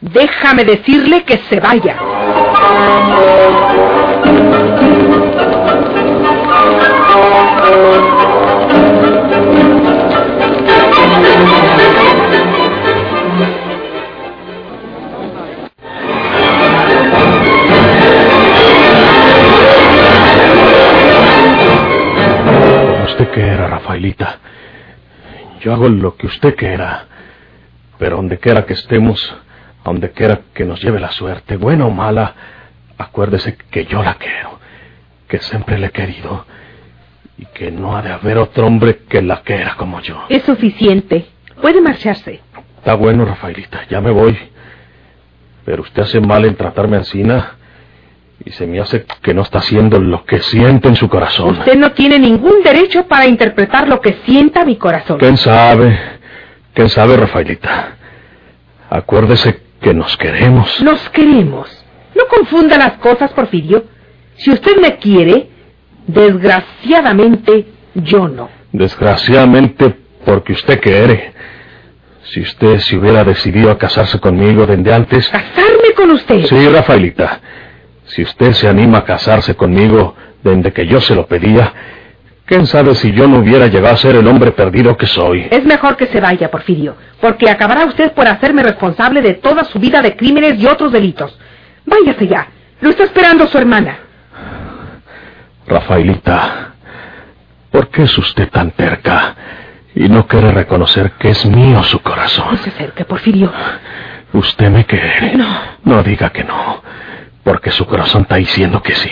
Déjame 0.00 0.64
decirle 0.64 1.24
que 1.24 1.38
se 1.48 1.60
vaya. 1.60 1.96
Yo 25.60 25.74
hago 25.74 25.88
lo 25.88 26.16
que 26.16 26.26
usted 26.26 26.56
quiera. 26.56 27.04
Pero 27.98 28.16
donde 28.16 28.38
quiera 28.38 28.64
que 28.64 28.72
estemos, 28.72 29.34
donde 29.84 30.10
quiera 30.12 30.40
que 30.54 30.64
nos 30.64 30.82
lleve 30.82 30.98
la 30.98 31.12
suerte, 31.12 31.56
buena 31.56 31.84
o 31.86 31.90
mala, 31.90 32.34
acuérdese 32.96 33.56
que 33.56 33.84
yo 33.84 34.02
la 34.02 34.14
quiero, 34.14 34.58
que 35.28 35.38
siempre 35.38 35.78
la 35.78 35.88
he 35.88 35.90
querido 35.90 36.46
y 37.40 37.46
que 37.46 37.70
no 37.70 37.96
ha 37.96 38.02
de 38.02 38.12
haber 38.12 38.36
otro 38.36 38.66
hombre 38.66 38.98
que 39.08 39.22
la 39.22 39.40
quiera 39.40 39.74
como 39.76 40.00
yo. 40.02 40.24
Es 40.28 40.42
suficiente. 40.42 41.26
Puede 41.62 41.80
marcharse. 41.80 42.40
Está 42.76 42.94
bueno, 42.94 43.24
Rafaelita, 43.24 43.86
ya 43.88 44.02
me 44.02 44.10
voy. 44.10 44.36
Pero 45.64 45.82
usted 45.82 46.02
hace 46.02 46.20
mal 46.20 46.44
en 46.44 46.54
tratarme 46.54 46.98
encina 46.98 47.56
y 48.44 48.50
se 48.50 48.66
me 48.66 48.78
hace 48.78 49.06
que 49.22 49.32
no 49.32 49.40
está 49.40 49.58
haciendo 49.58 49.98
lo 49.98 50.26
que 50.26 50.40
siente 50.40 50.88
en 50.88 50.96
su 50.96 51.08
corazón. 51.08 51.58
Usted 51.58 51.76
no 51.76 51.92
tiene 51.92 52.18
ningún 52.18 52.62
derecho 52.62 53.06
para 53.06 53.26
interpretar 53.26 53.88
lo 53.88 54.02
que 54.02 54.18
sienta 54.26 54.66
mi 54.66 54.76
corazón. 54.76 55.18
¿Quién 55.18 55.38
sabe? 55.38 55.98
¿Quién 56.74 56.90
sabe, 56.90 57.16
Rafaelita? 57.16 57.96
Acuérdese 58.90 59.62
que 59.80 59.94
nos 59.94 60.14
queremos. 60.18 60.80
Nos 60.82 61.08
queremos. 61.08 61.84
No 62.14 62.24
confunda 62.26 62.76
las 62.76 62.98
cosas, 62.98 63.32
Porfirio. 63.32 63.84
Si 64.36 64.50
usted 64.50 64.76
me 64.78 64.96
quiere, 64.98 65.49
desgraciadamente 66.12 67.66
yo 67.94 68.28
no. 68.28 68.48
Desgraciadamente, 68.72 69.94
porque 70.24 70.52
usted 70.52 70.80
quiere. 70.80 71.32
Si 72.22 72.40
usted 72.40 72.78
se 72.78 72.96
hubiera 72.96 73.24
decidido 73.24 73.70
a 73.70 73.78
casarse 73.78 74.20
conmigo 74.20 74.66
desde 74.66 74.94
antes... 74.94 75.28
¿Casarme 75.28 75.92
con 75.96 76.10
usted? 76.12 76.44
Sí, 76.44 76.68
Rafaelita. 76.68 77.40
Si 78.04 78.22
usted 78.22 78.52
se 78.52 78.68
anima 78.68 78.98
a 78.98 79.04
casarse 79.04 79.54
conmigo 79.54 80.14
desde 80.42 80.72
que 80.72 80.86
yo 80.86 81.00
se 81.00 81.14
lo 81.14 81.26
pedía, 81.26 81.72
quién 82.44 82.66
sabe 82.66 82.94
si 82.94 83.12
yo 83.12 83.26
no 83.26 83.38
hubiera 83.38 83.66
llegado 83.66 83.94
a 83.94 83.98
ser 83.98 84.16
el 84.16 84.26
hombre 84.26 84.52
perdido 84.52 84.96
que 84.96 85.06
soy. 85.06 85.48
Es 85.50 85.64
mejor 85.64 85.96
que 85.96 86.06
se 86.06 86.20
vaya, 86.20 86.50
Porfirio, 86.50 86.96
porque 87.20 87.50
acabará 87.50 87.86
usted 87.86 88.12
por 88.12 88.26
hacerme 88.26 88.62
responsable 88.62 89.22
de 89.22 89.34
toda 89.34 89.64
su 89.64 89.78
vida 89.78 90.02
de 90.02 90.16
crímenes 90.16 90.60
y 90.60 90.66
otros 90.66 90.92
delitos. 90.92 91.36
Váyase 91.84 92.26
ya. 92.28 92.48
Lo 92.80 92.90
está 92.90 93.04
esperando 93.04 93.46
su 93.46 93.58
hermana. 93.58 93.98
Rafaelita, 95.70 96.72
¿por 97.70 97.88
qué 97.90 98.02
es 98.02 98.18
usted 98.18 98.50
tan 98.50 98.72
terca 98.72 99.34
y 99.94 100.08
no 100.08 100.26
quiere 100.26 100.50
reconocer 100.52 101.12
que 101.12 101.30
es 101.30 101.46
mío 101.46 101.82
su 101.84 101.98
No 101.98 102.02
corazón? 102.02 102.58
se 102.58 102.70
acerque, 102.70 103.04
Porfirio. 103.04 103.52
Usted 104.32 104.68
me 104.70 104.84
quiere. 104.84 105.36
No. 105.36 105.46
No 105.84 106.02
diga 106.02 106.30
que 106.30 106.44
no, 106.44 106.82
porque 107.44 107.70
su 107.70 107.86
corazón 107.86 108.22
está 108.22 108.36
diciendo 108.36 108.82
que 108.82 108.94
sí. 108.94 109.10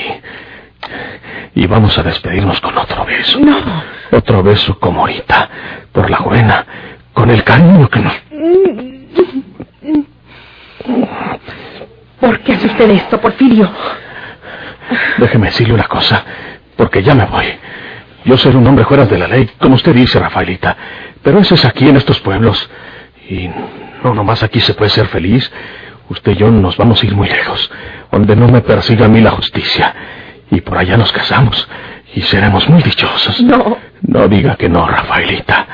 Y 1.54 1.66
vamos 1.66 1.96
a 1.98 2.02
despedirnos 2.02 2.60
con 2.60 2.76
otro 2.76 3.04
beso. 3.04 3.38
No. 3.40 3.56
Otro 4.12 4.42
beso 4.42 4.78
como 4.78 5.00
ahorita, 5.02 5.48
por 5.92 6.10
la 6.10 6.18
buena, 6.18 6.66
con 7.12 7.30
el 7.30 7.42
cariño 7.44 7.88
que 7.88 8.00
nos... 8.00 8.12
¿Por 12.20 12.40
qué 12.40 12.52
hace 12.54 12.66
usted 12.66 12.90
esto, 12.90 13.20
Porfirio? 13.20 13.70
Déjeme 15.18 15.46
decirle 15.46 15.74
una 15.74 15.84
cosa, 15.88 16.24
porque 16.78 17.02
ya 17.02 17.14
me 17.14 17.26
voy. 17.26 17.46
Yo 18.24 18.38
soy 18.38 18.54
un 18.54 18.66
hombre 18.66 18.84
fuera 18.84 19.04
de 19.04 19.18
la 19.18 19.26
ley, 19.26 19.50
como 19.58 19.74
usted 19.74 19.94
dice, 19.94 20.18
Rafaelita, 20.18 20.76
pero 21.22 21.40
eso 21.40 21.56
es 21.56 21.64
aquí 21.64 21.88
en 21.88 21.96
estos 21.96 22.20
pueblos. 22.20 22.70
Y 23.28 23.50
no 24.04 24.14
nomás 24.14 24.42
aquí 24.44 24.60
se 24.60 24.74
puede 24.74 24.90
ser 24.90 25.08
feliz. 25.08 25.50
Usted 26.08 26.32
y 26.32 26.36
yo 26.36 26.50
nos 26.50 26.76
vamos 26.76 27.02
a 27.02 27.06
ir 27.06 27.14
muy 27.14 27.28
lejos, 27.28 27.70
donde 28.10 28.34
no 28.36 28.48
me 28.48 28.62
persiga 28.62 29.06
a 29.06 29.08
mí 29.08 29.20
la 29.20 29.32
justicia. 29.32 29.94
Y 30.50 30.60
por 30.60 30.78
allá 30.78 30.96
nos 30.96 31.12
casamos 31.12 31.68
y 32.14 32.22
seremos 32.22 32.68
muy 32.68 32.82
dichosos. 32.82 33.40
No. 33.42 33.76
No 34.02 34.28
diga 34.28 34.54
que 34.54 34.68
no, 34.68 34.86
Rafaelita. 34.86 35.66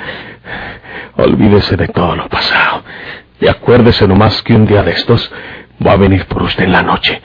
Olvídese 1.16 1.76
de 1.76 1.88
todo 1.88 2.16
lo 2.16 2.28
pasado. 2.28 2.82
Y 3.40 3.46
acuérdese 3.46 4.08
nomás 4.08 4.42
que 4.42 4.54
un 4.54 4.66
día 4.66 4.82
de 4.82 4.92
estos 4.92 5.30
va 5.86 5.92
a 5.92 5.96
venir 5.96 6.24
por 6.26 6.42
usted 6.42 6.64
en 6.64 6.72
la 6.72 6.82
noche. 6.82 7.20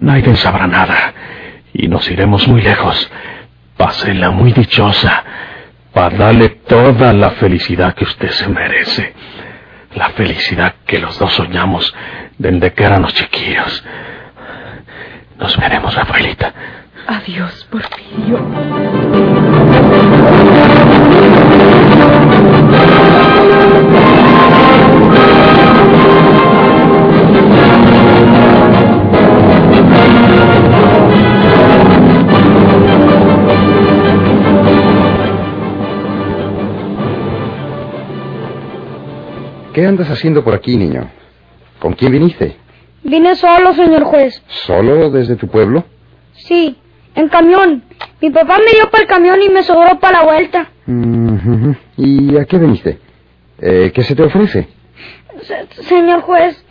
Nadie 0.00 0.34
sabrá 0.36 0.66
nada. 0.66 1.12
Y 1.74 1.88
nos 1.88 2.10
iremos 2.10 2.46
muy 2.48 2.62
lejos. 2.62 3.10
Pásela 3.76 4.30
muy 4.30 4.52
dichosa. 4.52 5.24
Para 5.92 6.16
darle 6.16 6.48
toda 6.48 7.12
la 7.12 7.30
felicidad 7.32 7.94
que 7.94 8.04
usted 8.04 8.30
se 8.30 8.48
merece. 8.48 9.14
La 9.94 10.10
felicidad 10.10 10.74
que 10.86 10.98
los 10.98 11.18
dos 11.18 11.32
soñamos 11.34 11.94
desde 12.38 12.72
que 12.72 12.84
éramos 12.84 13.12
chiquillos. 13.14 13.84
Nos 15.38 15.56
veremos, 15.56 15.94
Rafaelita. 15.94 16.52
Adiós, 17.06 17.66
Porfirio. 17.70 19.11
¿Qué 39.72 39.86
andas 39.86 40.10
haciendo 40.10 40.44
por 40.44 40.54
aquí, 40.54 40.76
niño? 40.76 41.10
¿Con 41.78 41.94
quién 41.94 42.12
viniste? 42.12 42.56
Vine 43.02 43.34
solo, 43.34 43.72
señor 43.74 44.04
juez. 44.04 44.42
¿Solo 44.48 45.10
desde 45.10 45.36
tu 45.36 45.48
pueblo? 45.48 45.84
Sí, 46.34 46.76
en 47.14 47.28
camión. 47.28 47.82
Mi 48.20 48.30
papá 48.30 48.58
me 48.58 48.72
dio 48.72 48.88
para 48.90 49.02
el 49.02 49.08
camión 49.08 49.42
y 49.42 49.48
me 49.48 49.62
sobró 49.62 49.98
para 49.98 50.18
la 50.20 50.24
vuelta. 50.24 50.68
Mhm. 50.86 51.76
¿Y 51.96 52.36
a 52.36 52.44
qué 52.44 52.58
viniste? 52.58 52.98
Eh, 53.60 53.90
¿Qué 53.94 54.02
se 54.02 54.14
te 54.14 54.22
ofrece? 54.22 54.68
Se- 55.42 55.82
señor 55.84 56.20
juez, 56.22 56.64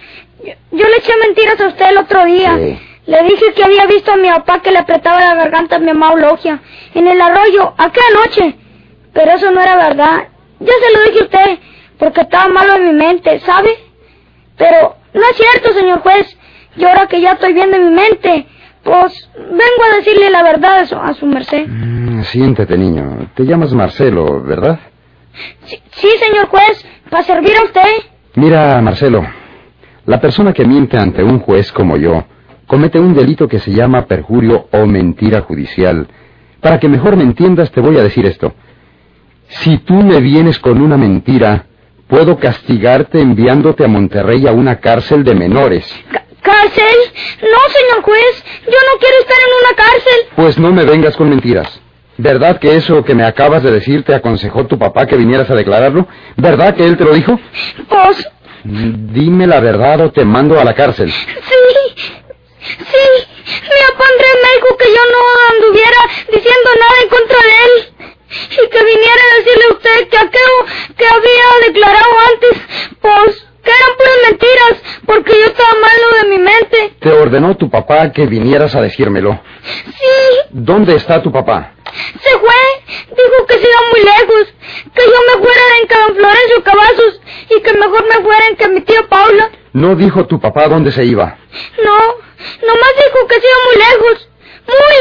yo, 0.44 0.54
yo 0.72 0.88
le 0.88 0.98
eché 0.98 1.14
mentiras 1.26 1.60
a 1.60 1.68
usted 1.68 1.90
el 1.90 1.98
otro 1.98 2.26
día. 2.26 2.56
Le 2.56 3.24
dije 3.24 3.54
que 3.56 3.64
había 3.64 3.86
visto 3.88 4.12
a 4.12 4.18
mi 4.18 4.30
papá 4.30 4.62
que 4.62 4.72
le 4.72 4.78
apretaba 4.80 5.20
la 5.20 5.36
garganta 5.36 5.76
a 5.78 5.80
mi 5.80 5.88
mamá 5.88 6.12
Eulogia 6.14 6.62
en 6.94 7.08
el 7.08 7.20
arroyo, 7.20 7.74
aquella 7.78 8.12
noche. 8.24 8.56
Pero 9.14 9.32
eso 9.34 9.52
no 9.52 9.60
era 9.62 9.76
verdad. 9.76 10.28
Ya 10.60 10.72
se 10.72 10.94
lo 10.98 11.04
dije 11.12 11.20
a 11.22 11.24
usted, 11.26 11.60
porque 12.02 12.22
estaba 12.22 12.52
malo 12.52 12.78
en 12.78 12.88
mi 12.88 12.94
mente, 12.94 13.40
¿sabe? 13.42 13.70
Pero 14.58 14.96
no 15.14 15.22
es 15.22 15.38
cierto, 15.38 15.72
señor 15.72 16.00
juez. 16.00 16.36
Y 16.76 16.84
ahora 16.84 17.06
que 17.06 17.22
ya 17.22 17.34
estoy 17.34 17.54
bien 17.54 17.70
de 17.70 17.78
mi 17.78 17.92
mente, 17.94 18.48
pues 18.84 19.30
vengo 19.36 19.84
a 19.88 19.98
decirle 19.98 20.32
la 20.32 20.42
verdad 20.42 20.80
a 20.80 20.86
su, 20.88 20.96
a 20.96 21.14
su 21.14 21.28
merced. 21.28 21.68
Mm, 21.68 22.24
siéntate, 22.24 22.76
niño. 22.76 23.30
Te 23.36 23.46
llamas 23.46 23.72
Marcelo, 23.74 24.42
¿verdad? 24.42 24.80
Sí, 25.66 25.80
sí, 25.92 26.08
señor 26.18 26.48
juez, 26.48 26.84
para 27.12 27.22
servir 27.22 27.56
a 27.56 27.66
usted. 27.66 28.10
Mira, 28.34 28.82
Marcelo, 28.82 29.22
la 30.08 30.20
persona 30.20 30.54
que 30.54 30.66
miente 30.66 30.98
ante 30.98 31.22
un 31.22 31.38
juez 31.38 31.72
como 31.72 31.98
yo 31.98 32.26
comete 32.66 33.00
un 33.00 33.14
delito 33.14 33.48
que 33.48 33.60
se 33.60 33.72
llama 33.72 34.08
perjurio 34.08 34.70
o 34.72 34.88
mentira 34.88 35.42
judicial. 35.42 36.08
Para 36.62 36.80
que 36.80 36.90
mejor 36.90 37.16
me 37.16 37.24
entiendas, 37.24 37.70
te 37.70 37.80
voy 37.80 38.00
a 38.00 38.04
decir 38.04 38.26
esto. 38.26 38.56
Si 39.50 39.78
tú 39.80 39.94
me 39.94 40.20
vienes 40.20 40.58
con 40.58 40.82
una 40.82 40.98
mentira, 40.98 41.66
puedo 42.12 42.38
castigarte 42.38 43.20
enviándote 43.22 43.86
a 43.86 43.88
Monterrey 43.88 44.46
a 44.46 44.52
una 44.52 44.80
cárcel 44.80 45.24
de 45.24 45.34
menores. 45.34 45.92
¿Cárcel? 46.44 46.96
No, 47.42 47.74
señor 47.74 48.02
juez, 48.04 48.44
yo 48.66 48.78
no 48.92 49.00
quiero 49.00 49.18
estar 49.22 49.38
en 49.40 49.54
una 49.66 49.76
cárcel. 49.78 50.20
Pues 50.36 50.58
no 50.60 50.72
me 50.72 50.84
vengas 50.84 51.16
con 51.16 51.30
mentiras. 51.30 51.80
¿Verdad 52.18 52.60
que 52.60 52.76
eso 52.76 53.04
que 53.06 53.16
me 53.16 53.24
acabas 53.24 53.64
de 53.64 53.72
decir 53.72 54.04
te 54.04 54.14
aconsejó 54.14 54.68
tu 54.68 54.78
papá 54.78 55.08
que 55.08 55.16
vinieras 55.16 55.50
a 55.50 55.56
declararlo? 55.56 56.08
¿Verdad 56.36 56.76
que 56.76 56.84
él 56.86 56.98
te 56.98 57.06
lo 57.06 57.14
dijo? 57.14 57.40
Pues, 57.88 58.28
Dime 58.64 59.48
la 59.48 59.60
verdad 59.60 60.02
o 60.02 60.12
te 60.12 60.24
mando 60.24 60.60
a 60.60 60.64
la 60.64 60.76
cárcel. 60.76 61.12
sí, 61.12 62.06
sí, 62.60 63.04
mi 63.64 63.80
papá 63.88 64.06
Andrés 64.12 64.36
me 64.44 64.56
dijo 64.56 64.78
que 64.78 64.86
yo 64.86 65.02
no 65.12 65.56
anduviera 65.56 65.98
diciendo 66.28 66.70
nada 66.80 67.02
en 67.02 67.10
contra 67.10 67.38
de 67.38 67.52
él. 67.66 68.01
Y 68.52 68.70
que 68.70 68.84
viniera 68.84 69.22
a 69.32 69.38
decirle 69.38 69.66
a 69.70 69.74
usted 69.74 70.08
que 70.10 70.18
aquello 70.18 70.66
que 70.98 71.06
había 71.06 71.68
declarado 71.68 72.12
antes, 72.34 72.62
pues, 73.02 73.48
que 73.64 73.70
eran 73.72 73.98
puras 73.98 74.18
mentiras, 74.30 75.00
porque 75.06 75.32
yo 75.40 75.46
estaba 75.46 75.74
malo 75.74 76.22
de 76.24 76.30
mi 76.30 76.38
mente. 76.40 76.94
Te 77.00 77.12
ordenó 77.12 77.56
tu 77.58 77.70
papá 77.70 78.12
que 78.12 78.26
vinieras 78.26 78.74
a 78.76 78.82
decírmelo. 78.82 79.40
Sí, 79.64 80.48
¿Dónde 80.50 80.96
está 80.96 81.22
tu 81.22 81.32
papá? 81.32 81.74
se 82.24 82.30
fue, 82.40 82.96
dijo 83.10 83.46
que 83.48 83.54
se 83.56 83.68
iba 83.68 83.82
muy 83.92 84.00
lejos, 84.02 84.54
que 84.96 85.02
yo 85.06 85.18
me 85.28 85.44
fuera 85.44 85.62
en 85.82 85.88
que 85.90 85.96
don 85.96 86.16
Florencio 86.16 86.64
Cavazos 86.64 87.22
y 87.50 87.62
que 87.62 87.74
mejor 87.74 88.06
me 88.08 88.24
fuera 88.24 88.48
en 88.48 88.56
que 88.56 88.68
mi 88.70 88.82
tía 88.82 89.04
Paula. 89.10 89.52
No 89.74 89.96
dijo 89.96 90.26
tu 90.26 90.40
papá 90.40 90.70
dónde 90.70 90.92
se 90.94 91.04
iba. 91.04 91.38
No, 91.84 91.98
Nomás 92.66 92.92
dijo 92.96 93.28
que 93.28 93.36
se 93.36 93.48
iba 93.48 93.58
muy 93.66 93.76
lejos. 93.78 94.30
Muy 94.68 94.98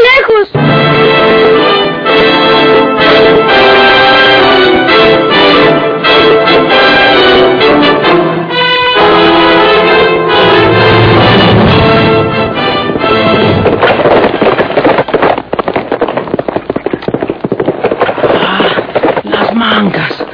Ah, 18.35 19.21
las 19.25 19.55
mangas. 19.55 20.25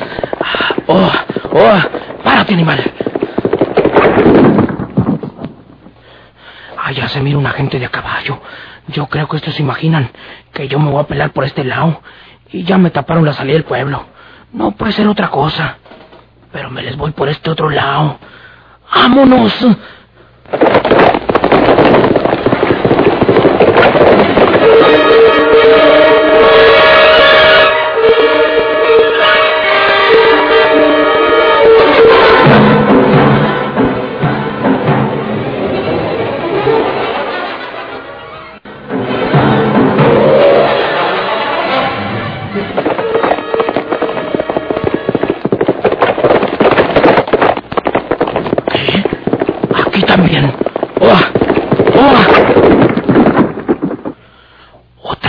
Ah, 0.41 0.75
Oh, 0.89 1.13
oh, 1.53 1.79
párate, 2.23 2.55
animal. 2.55 2.79
Ah, 6.79 6.93
ya 6.93 7.06
se 7.17 7.23
mira 7.23 7.39
una 7.39 7.53
gente 7.53 7.79
de 7.79 7.89
caballo. 7.89 8.39
Yo 8.89 9.07
creo 9.07 9.27
que 9.27 9.39
estos 9.39 9.55
se 9.55 9.63
imaginan 9.63 10.11
que 10.53 10.69
yo 10.69 10.79
me 10.79 10.91
voy 10.91 11.01
a 11.01 11.07
pelar 11.07 11.31
por 11.31 11.45
este 11.45 11.65
lado. 11.65 12.03
Y 12.53 12.65
ya 12.65 12.77
me 12.77 12.91
taparon 12.91 13.25
la 13.25 13.33
salida 13.33 13.55
del 13.55 13.65
pueblo. 13.65 14.05
No 14.53 14.73
puede 14.73 14.93
ser 14.93 15.09
otra 15.09 15.31
cosa. 15.31 15.79
Pero 16.53 16.71
me 16.71 16.83
les 16.83 16.95
voy 16.95 17.13
por 17.13 17.31
este 17.31 17.49
otro 17.49 17.71
lado. 17.71 18.19
¡Vámonos! 18.95 19.67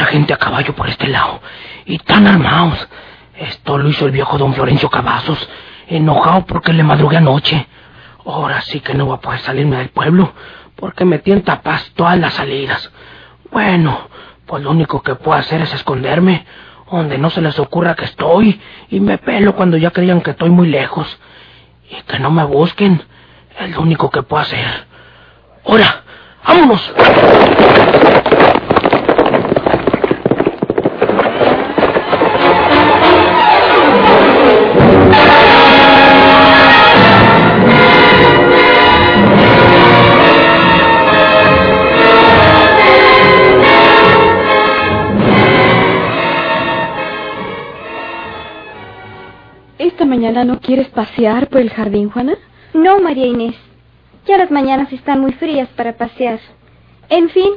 Gente 0.08 0.34
a 0.34 0.38
caballo 0.38 0.76
por 0.76 0.88
este 0.90 1.08
lado. 1.08 1.42
Y 1.86 2.00
tan 2.00 2.28
armados. 2.28 2.88
Esto 3.36 3.78
lo 3.78 3.88
hizo 3.90 4.06
el 4.06 4.12
viejo 4.12 4.38
don 4.38 4.54
Florencio 4.54 4.90
Cavazos. 4.90 5.48
Enojado 5.88 6.46
porque 6.46 6.74
le 6.74 6.84
madrugué 6.84 7.18
anoche. 7.18 7.68
Ahora 8.26 8.62
sí 8.62 8.80
que 8.80 8.94
no 8.94 9.08
va 9.08 9.16
a 9.16 9.22
poder 9.22 9.40
salirme 9.42 9.78
del 9.78 9.90
pueblo. 9.90 10.34
Porque 10.76 11.06
me 11.06 11.20
tienen 11.20 11.44
tapas 11.44 11.92
todas 11.96 12.18
las 12.18 12.34
salidas. 12.34 12.92
Bueno, 13.52 14.10
pues 14.46 14.64
lo 14.64 14.72
único 14.72 15.02
que 15.02 15.16
puedo 15.16 15.38
hacer 15.38 15.62
es 15.62 15.74
esconderme. 15.74 16.46
Donde 16.92 17.18
no 17.18 17.30
se 17.30 17.42
les 17.42 17.60
ocurra 17.60 17.96
que 17.96 18.06
estoy. 18.06 18.60
Y 18.90 19.00
me 19.00 19.18
pelo 19.18 19.56
cuando 19.56 19.78
ya 19.78 19.92
creían 19.92 20.22
que 20.22 20.32
estoy 20.32 20.50
muy 20.50 20.68
lejos. 20.68 21.20
Y 21.90 22.02
que 22.04 22.20
no 22.20 22.32
me 22.32 22.44
busquen. 22.44 23.04
Es 23.60 23.72
lo 23.72 23.82
único 23.82 24.10
que 24.10 24.24
puedo 24.24 24.42
hacer. 24.42 24.88
¡Ahora! 25.66 26.04
¡Vámonos! 26.48 26.94
Mañana 50.38 50.54
no 50.54 50.60
quieres 50.60 50.88
pasear 50.90 51.48
por 51.48 51.62
el 51.62 51.72
jardín, 51.72 52.12
Juana? 52.12 52.36
No, 52.74 53.00
María 53.00 53.26
Inés. 53.26 53.56
Ya 54.28 54.38
las 54.38 54.52
mañanas 54.52 54.94
están 54.94 55.20
muy 55.20 55.32
frías 55.34 55.68
para 55.70 55.98
pasear. 55.98 56.40
En 57.10 57.30
fin, 57.30 57.54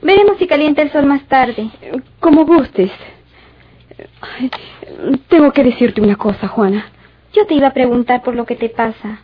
veremos 0.00 0.38
si 0.38 0.46
calienta 0.46 0.82
el 0.82 0.92
sol 0.92 1.06
más 1.06 1.22
tarde. 1.24 1.70
Como 2.20 2.44
gustes. 2.44 2.92
Ay, 4.20 4.48
Tengo 5.28 5.52
que 5.52 5.64
decirte 5.64 6.00
una 6.00 6.14
cosa, 6.14 6.46
Juana. 6.46 6.86
Yo 7.32 7.46
te 7.46 7.54
iba 7.54 7.68
a 7.68 7.74
preguntar 7.74 8.22
por 8.22 8.36
lo 8.36 8.46
que 8.46 8.54
te 8.54 8.68
pasa. 8.68 9.22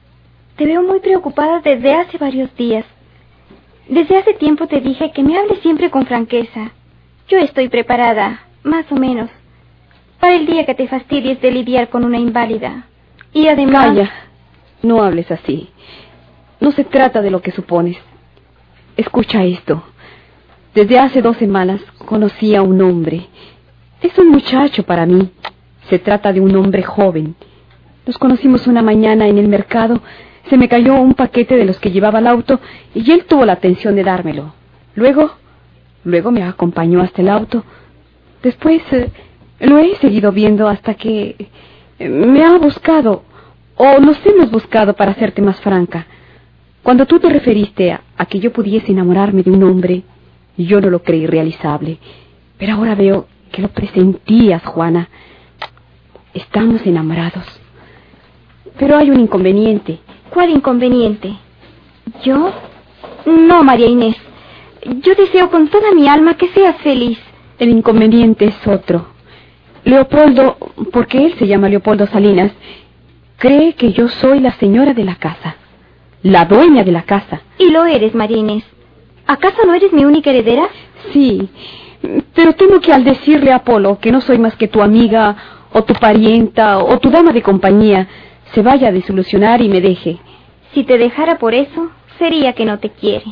Te 0.57 0.64
veo 0.64 0.83
muy 0.83 0.99
preocupada 0.99 1.61
desde 1.61 1.95
hace 1.95 2.19
varios 2.19 2.53
días. 2.57 2.85
Desde 3.88 4.19
hace 4.19 4.35
tiempo 4.35 4.66
te 4.66 4.81
dije 4.81 5.12
que 5.12 5.23
me 5.23 5.38
hables 5.38 5.61
siempre 5.61 5.90
con 5.90 6.07
franqueza. 6.07 6.73
Yo 7.29 7.38
estoy 7.38 7.69
preparada, 7.69 8.40
más 8.64 8.90
o 8.90 8.97
menos, 8.97 9.31
para 10.19 10.35
el 10.35 10.47
día 10.47 10.66
que 10.66 10.75
te 10.75 10.88
fastidies 10.88 11.40
de 11.40 11.53
lidiar 11.53 11.88
con 11.88 12.05
una 12.05 12.19
inválida. 12.19 12.87
Y 13.37 13.49
además... 13.49 13.88
Calla. 13.88 14.11
No 14.83 15.03
hables 15.03 15.31
así. 15.31 15.68
No 16.59 16.72
se 16.72 16.85
trata 16.85 17.20
de 17.20 17.31
lo 17.31 17.42
que 17.42 17.51
supones. 17.51 17.99
Escucha 18.96 19.44
esto. 19.44 19.83
Desde 20.75 20.99
hace 20.99 21.20
dos 21.20 21.37
semanas 21.37 21.83
conocí 22.07 22.55
a 22.55 22.62
un 22.62 22.81
hombre. 22.81 23.27
Es 24.01 24.16
un 24.16 24.31
muchacho 24.31 24.85
para 24.85 25.05
mí. 25.05 25.31
Se 25.90 25.99
trata 25.99 26.33
de 26.33 26.40
un 26.40 26.57
hombre 26.57 26.83
joven. 26.83 27.35
Nos 28.07 28.16
conocimos 28.16 28.66
una 28.66 28.81
mañana 28.81 29.29
en 29.29 29.37
el 29.37 29.49
mercado. 29.49 30.01
Se 30.49 30.57
me 30.57 30.66
cayó 30.66 30.94
un 30.94 31.12
paquete 31.12 31.57
de 31.57 31.66
los 31.66 31.79
que 31.79 31.90
llevaba 31.90 32.20
el 32.20 32.29
auto 32.29 32.59
y 32.94 33.11
él 33.11 33.27
tuvo 33.27 33.44
la 33.44 33.53
atención 33.53 33.96
de 33.96 34.05
dármelo. 34.05 34.55
Luego, 34.94 35.33
luego 36.05 36.31
me 36.31 36.42
acompañó 36.42 37.03
hasta 37.03 37.20
el 37.20 37.29
auto. 37.29 37.64
Después 38.42 38.81
eh, 38.92 39.11
lo 39.61 39.77
he 39.77 39.94
seguido 39.96 40.33
viendo 40.33 40.68
hasta 40.68 40.94
que 40.94 41.51
me 41.99 42.45
ha 42.45 42.59
buscado, 42.59 43.23
o 43.77 43.99
nos 44.01 44.19
hemos 44.25 44.51
buscado 44.51 44.95
para 44.95 45.13
hacerte 45.13 45.43
más 45.43 45.61
franca. 45.61 46.07
Cuando 46.83 47.07
tú 47.07 47.19
te 47.19 47.29
referiste 47.29 47.93
a, 47.93 48.03
a 48.17 48.27
que 48.27 48.39
yo 48.39 48.53
pudiese 48.53 48.93
enamorarme 48.93 49.43
de 49.43 49.51
un 49.51 49.63
hombre, 49.65 50.03
yo 50.57 50.81
no 50.81 50.91
lo 50.91 51.03
creí 51.03 51.27
realizable. 51.27 51.99
Pero 52.59 52.75
ahora 52.75 52.95
veo 52.95 53.27
que 53.53 53.63
lo 53.63 53.69
presentías, 53.69 54.65
Juana. 54.65 55.09
Estamos 56.33 56.87
enamorados. 56.87 57.45
Pero 58.79 58.97
hay 58.97 59.11
un 59.11 59.21
inconveniente. 59.21 59.99
¿Cuál 60.31 60.51
inconveniente? 60.51 61.35
¿Yo? 62.25 62.53
No, 63.25 63.65
María 63.65 63.87
Inés. 63.87 64.17
Yo 65.03 65.15
deseo 65.15 65.51
con 65.51 65.69
toda 65.69 65.93
mi 65.93 66.09
alma 66.09 66.37
que 66.37 66.49
seas 66.49 66.77
feliz. 66.79 67.19
El 67.59 67.71
inconveniente 67.71 68.45
es 68.47 68.67
otro. 68.67 69.15
Leopoldo, 69.87 70.57
porque 70.92 71.25
él 71.25 71.35
se 71.38 71.46
llama 71.46 71.68
Leopoldo 71.68 72.09
Salinas, 72.09 72.51
cree 73.37 73.75
que 73.75 73.92
yo 73.92 74.09
soy 74.09 74.40
la 74.40 74.51
señora 74.55 74.94
de 74.94 75.05
la 75.05 75.14
casa, 75.14 75.55
la 76.25 76.44
dueña 76.44 76.83
de 76.83 76.90
la 76.90 77.03
casa. 77.03 77.42
Y 77.57 77.70
lo 77.70 77.87
eres, 77.87 78.12
María 78.12 78.38
Inés. 78.38 78.64
¿Acaso 79.29 79.64
no 79.64 79.75
eres 79.75 79.92
mi 79.92 80.05
única 80.05 80.31
heredera? 80.31 80.68
Sí, 81.12 81.49
pero 82.35 82.55
temo 82.55 82.81
que 82.81 82.92
al 82.92 83.05
decirle 83.05 83.53
a 83.53 83.57
Apolo 83.57 84.01
que 84.01 84.11
no 84.11 84.20
soy 84.20 84.38
más 84.38 84.57
que 84.57 84.66
tu 84.66 84.83
amiga, 84.83 85.37
o 85.72 85.85
tu 85.85 85.94
parienta, 85.94 86.79
o 86.79 86.99
tu 86.99 87.09
dama 87.09 87.33
de 87.33 87.42
compañía, 87.42 88.09
se 88.55 88.62
vaya 88.62 88.88
a 88.88 88.92
desilusionar 88.92 89.62
y 89.62 89.68
me 89.68 89.81
deje. 89.81 90.18
Si 90.75 90.83
te 90.83 90.99
dejara 90.99 91.38
por 91.38 91.55
eso, 91.55 91.90
sería 92.18 92.55
que 92.55 92.64
no 92.64 92.81
te 92.81 92.90
quiere. 92.90 93.27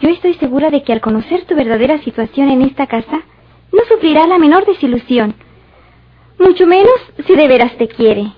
Yo 0.00 0.08
estoy 0.08 0.34
segura 0.34 0.70
de 0.70 0.84
que 0.84 0.92
al 0.92 1.00
conocer 1.00 1.46
tu 1.46 1.56
verdadera 1.56 1.98
situación 1.98 2.48
en 2.48 2.62
esta 2.62 2.86
casa, 2.86 3.22
no 3.72 3.80
sufrirá 3.88 4.28
la 4.28 4.38
menor 4.38 4.64
desilusión. 4.64 5.34
Mucho 6.38 6.66
menos 6.66 6.94
si 7.26 7.34
de 7.34 7.48
veras 7.48 7.76
te 7.76 7.88
quiere. 7.88 8.32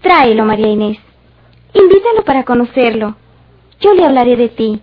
Tráelo, 0.00 0.44
María 0.44 0.68
Inés. 0.68 0.98
Invítalo 1.74 2.24
para 2.24 2.44
conocerlo. 2.44 3.16
Yo 3.80 3.92
le 3.94 4.04
hablaré 4.04 4.36
de 4.36 4.48
ti. 4.48 4.80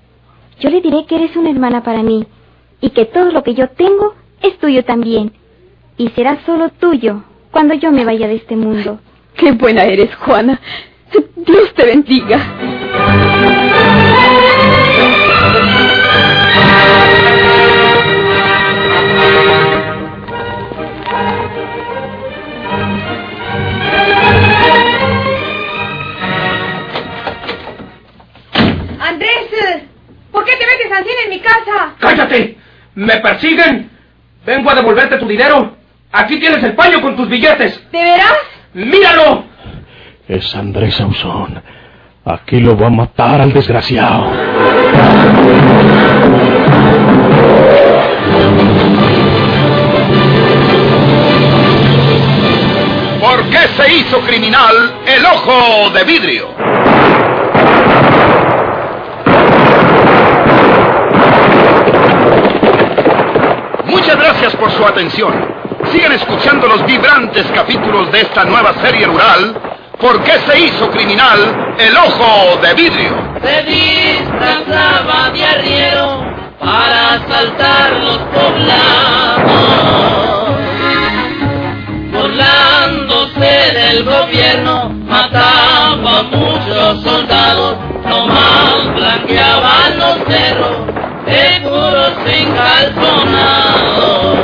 Yo 0.60 0.70
le 0.70 0.82
diré 0.82 1.06
que 1.06 1.16
eres 1.16 1.36
una 1.36 1.50
hermana 1.50 1.84
para 1.84 2.04
mí 2.04 2.28
y 2.80 2.92
que 2.92 3.06
todo 3.06 3.32
lo 3.32 3.44
que 3.44 3.56
yo 3.56 3.70
tengo 3.70 4.14
es 4.42 4.58
tuyo 4.60 4.84
también. 4.86 5.34
Y 5.98 6.10
será 6.10 6.40
solo 6.46 6.70
tuyo 6.70 7.24
cuando 7.52 7.74
yo 7.74 7.92
me 7.92 8.06
vaya 8.06 8.28
de 8.28 8.36
este 8.36 8.56
mundo. 8.56 9.00
Qué 9.36 9.52
buena 9.52 9.84
eres, 9.84 10.14
Juana. 10.16 10.60
Dios 11.36 11.74
te 11.74 11.86
bendiga. 11.86 12.40
¿Me 33.04 33.18
persiguen? 33.18 33.90
Vengo 34.46 34.72
a 34.72 34.76
devolverte 34.76 35.18
tu 35.18 35.28
dinero. 35.28 35.76
Aquí 36.12 36.40
tienes 36.40 36.64
el 36.64 36.74
paño 36.74 37.02
con 37.02 37.18
tus 37.18 37.28
billetes. 37.28 37.84
¿De 37.92 38.02
veras? 38.02 38.38
¡Míralo! 38.74 39.44
Es 40.28 40.56
Andrés 40.56 40.96
Sauzón. 40.96 41.62
Aquí 42.24 42.62
lo 42.62 42.78
va 42.78 42.88
a 42.88 42.92
matar 42.92 43.42
al 43.42 43.52
desgraciado. 43.52 44.32
¿Por 53.20 53.50
qué 53.50 53.68
se 53.76 53.94
hizo 53.96 54.22
criminal 54.22 54.94
el 55.06 55.26
ojo 55.26 55.90
de 55.90 56.04
vidrio? 56.06 56.50
Gracias 64.44 64.60
por 64.60 64.72
su 64.72 64.86
atención. 64.86 65.34
Sigan 65.90 66.12
escuchando 66.12 66.68
los 66.68 66.86
vibrantes 66.86 67.46
capítulos 67.56 68.12
de 68.12 68.22
esta 68.22 68.44
nueva 68.44 68.74
serie 68.82 69.06
rural. 69.06 69.56
¿Por 69.98 70.22
qué 70.22 70.34
se 70.46 70.60
hizo 70.60 70.92
criminal 70.92 71.76
el 71.78 71.96
ojo 71.96 72.58
de 72.62 72.74
vidrio? 72.74 73.14
Se 73.42 73.64
disfrazaba 73.64 75.30
de 75.32 75.46
arriero 75.46 76.26
para 76.60 77.14
asaltar 77.14 77.94
los 77.94 78.18
poblados. 78.18 79.44
Burlándose 82.12 83.72
del 83.74 84.04
gobierno, 84.04 84.90
mataba 85.08 86.20
a 86.20 86.24
muchos 86.24 87.02
soldados, 87.02 87.78
nomás 88.06 88.94
blanqueaban 88.94 89.98
los 89.98 90.18
cerros, 90.28 90.93
de 91.26 91.62
puro 91.62 92.06
sin 92.26 92.54
calzonado. 92.54 94.43